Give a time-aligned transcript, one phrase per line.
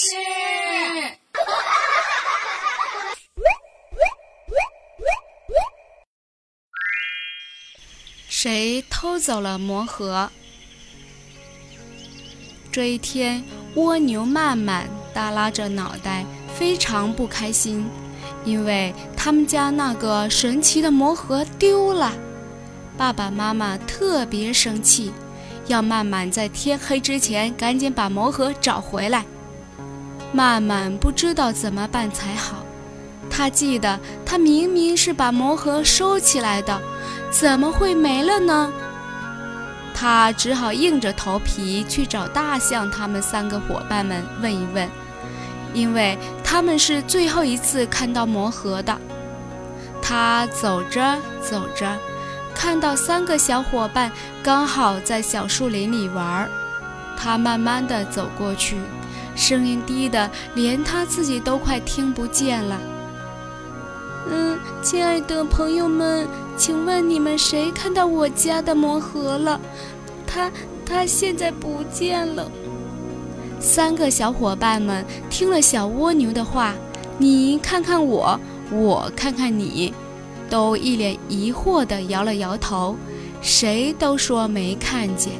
[0.00, 0.14] 是，
[8.28, 10.30] 谁偷走了魔盒？
[12.70, 13.42] 这一天，
[13.74, 16.24] 蜗牛曼曼耷拉着脑袋，
[16.56, 17.84] 非常不开心，
[18.44, 22.12] 因为他们家那个神奇的魔盒丢了。
[22.96, 25.12] 爸爸妈妈特别生气，
[25.66, 29.26] 要曼曼在天黑之前赶紧把魔盒找回来。
[30.32, 32.64] 曼曼不知道怎么办才好，
[33.30, 36.80] 他记得他明明是把魔盒收起来的。
[37.30, 38.72] 怎么会没了呢？
[39.94, 44.88] 他只好硬着头皮去找大象他们三个伙伴们问一问，
[45.74, 48.96] 因为他们是最后一次看到魔盒的。
[50.00, 51.98] 他走着走着，
[52.54, 54.10] 看到三个小伙伴
[54.42, 56.48] 刚好在小树林里玩，
[57.16, 58.76] 他慢慢地走过去，
[59.38, 62.78] 声音低得连他自己都快听不见了。
[64.28, 66.26] 嗯，亲爱的朋友们。
[66.58, 69.60] 请问你们谁看到我家的魔盒了？
[70.26, 70.50] 它
[70.84, 72.50] 它现在不见了。
[73.60, 76.74] 三个小伙伴们听了小蜗牛的话，
[77.16, 78.40] 你看看我，
[78.72, 79.94] 我看看你，
[80.50, 82.96] 都一脸疑惑地摇了摇头，
[83.40, 85.34] 谁都说没看见。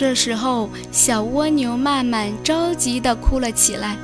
[0.00, 3.98] 这时候，小蜗牛慢慢着急地哭了起来：“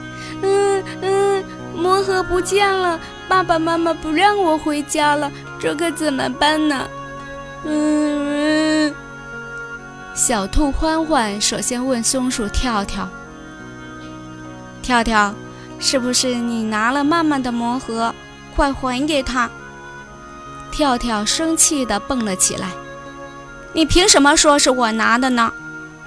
[0.45, 1.43] 嗯嗯，
[1.75, 6.87] 魔盒不见了。”爸爸妈妈不让我回家了，这可怎么办呢？
[7.65, 8.95] 嗯，
[10.15, 13.09] 小兔欢欢首先问松鼠跳跳
[14.85, 15.35] ：“跳跳，
[15.79, 18.15] 是不是你拿了妈妈的魔盒？
[18.55, 19.49] 快还给他！”
[20.71, 22.69] 跳跳生气地蹦了起来
[23.73, 25.51] ：“你凭什么说是我拿的呢？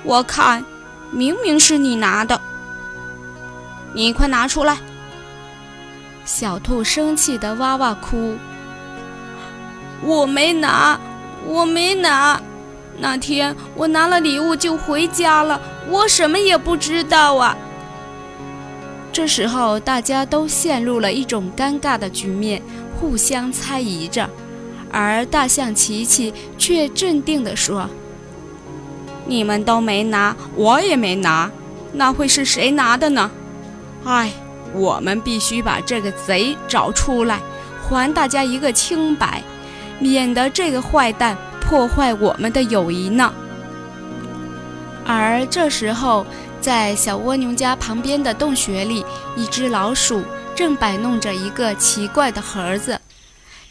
[0.04, 0.64] 我看，
[1.12, 2.40] 明明是你拿的。
[3.94, 4.78] 你快拿出来！”
[6.26, 8.36] 小兔生气的哇哇哭。
[10.02, 11.00] 我没拿，
[11.46, 12.42] 我没拿。
[13.00, 17.58] 那天我拿了礼物就回家了，我什么也不知道啊。
[19.12, 22.62] 这时候大家都陷入了一种尴尬的局面，
[23.00, 24.30] 互相猜疑着，
[24.92, 27.90] 而大象琪琪却镇定地说
[29.30, 31.50] ：“你们都没拿，我也没拿，
[31.94, 33.32] 那会是谁拿的呢？
[34.04, 34.32] 哎。”
[34.72, 37.40] 我们必须把这个贼找出来，
[37.82, 39.42] 还大家一个清白，
[39.98, 43.34] 免得这个坏蛋破坏我们的友谊呢。
[45.08, 46.24] 而这时候，
[46.62, 49.04] 在小蜗牛家旁边的洞穴里，
[49.36, 50.24] 一只老鼠
[50.56, 53.02] 正摆弄着一个奇怪的盒子。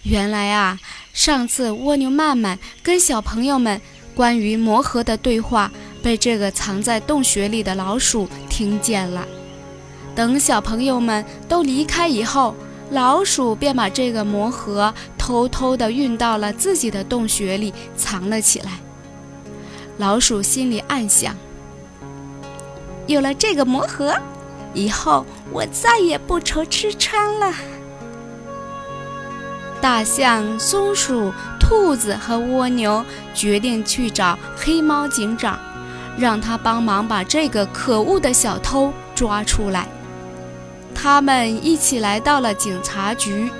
[0.03, 0.81] 原来啊，
[1.13, 3.81] 上次蜗牛曼曼跟小朋友们
[4.19, 5.71] 关于魔盒的对话，
[6.03, 9.25] 被这个藏在洞穴里的老鼠听见了。
[10.13, 12.53] 等小朋友们都离开以后，
[12.91, 18.81] 老鼠便把这个魔盒偷偷地运到了自己的洞穴里，藏了起来。
[19.99, 21.37] 老鼠心里暗想：
[23.07, 24.13] 有了这个魔盒，
[24.75, 27.55] 以后我再也不愁吃穿了。
[29.81, 35.59] 大象、松鼠、兔子和蜗牛决定去找黑猫警长，
[36.17, 39.87] 让他帮忙把这个可恶的小偷抓出来。
[40.95, 43.51] 他们一起来到了警察局，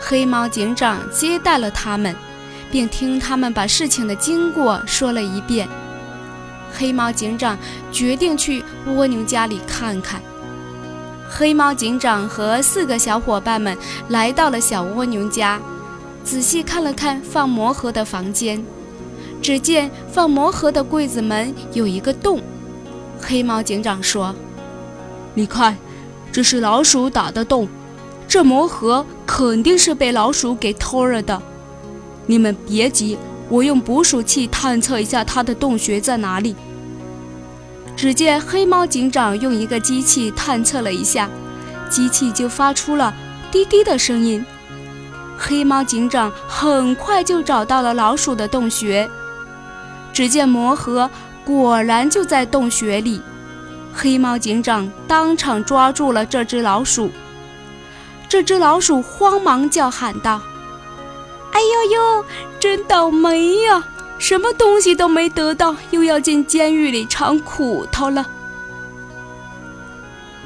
[0.00, 2.16] 黑猫警长接待了他们，
[2.70, 5.68] 并听他们把事情的经过说了一遍。
[6.72, 7.58] 黑猫警长
[7.92, 10.22] 决定去蜗牛家里看看。
[11.30, 15.60] 黑猫警长和四个小伙伴们来到了小蜗牛家，
[16.24, 18.62] 仔细看了看放魔盒的房间，
[19.40, 22.40] 只见放魔盒的柜子门有一个洞。
[23.20, 24.34] 黑猫警长说
[25.34, 25.76] ：“你看。”
[26.32, 27.68] 这是老鼠打的洞，
[28.28, 31.42] 这魔盒肯定是被老鼠给偷了的。
[32.26, 33.18] 你们别急，
[33.48, 36.54] 我用捕鼠器探测一下它的洞穴在哪里。
[38.00, 41.28] 只见黑猫警长用一个机器探测了一下，
[41.90, 43.12] 机器就发出了
[43.52, 44.42] 滴滴的声音。
[45.36, 49.06] 黑猫警长很快就找到了老鼠的洞穴，
[50.14, 51.10] 只见魔盒
[51.44, 53.20] 果然就在洞穴里。
[53.92, 57.10] 黑猫警长当场抓住了这只老鼠，
[58.30, 60.40] 这只老鼠慌忙叫喊道
[61.52, 62.24] ：“哎呦呦，
[62.58, 63.84] 真倒霉呀！
[64.20, 68.28] 什么东西都没得到，又要进监狱里尝苦头了。”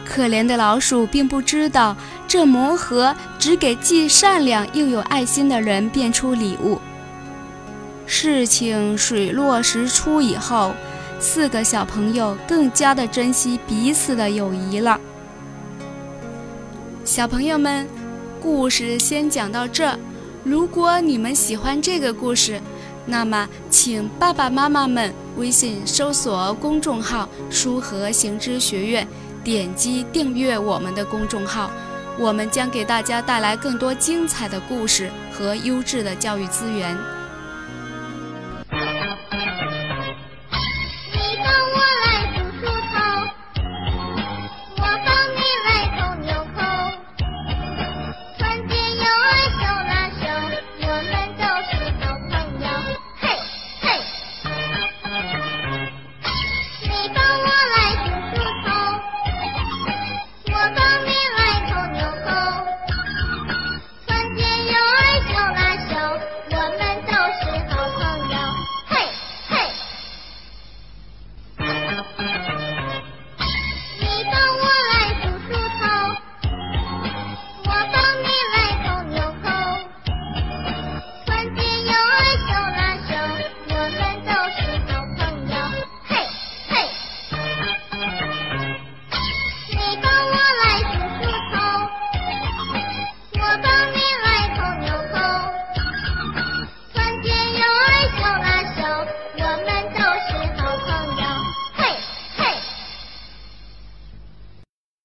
[0.06, 1.94] 可怜的老鼠并不知道，
[2.26, 6.81] 这魔盒只给既善良又有爱心的人变出礼物。
[8.06, 10.73] 事情水落石出以后。
[11.20, 15.00] 四个小朋友更加的珍惜彼此的友谊了。
[17.03, 17.88] 小朋友们，
[18.43, 19.99] 故事先讲到这。
[20.43, 22.61] 如果你们喜欢这个故事，
[23.06, 29.06] 那么请爸爸妈妈们微信搜索公众号“书和行知学院”，
[29.45, 31.71] 点击订阅我们的公众号，
[32.19, 36.97] 我们将给大家带来更多精彩的故事和优质的教育资源。